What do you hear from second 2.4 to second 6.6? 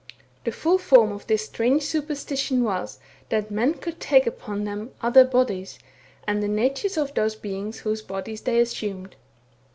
was, that men could take upon them other bodies, and the